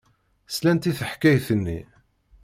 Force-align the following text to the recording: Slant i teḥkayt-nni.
Slant 0.55 0.89
i 0.91 0.93
teḥkayt-nni. 0.99 1.79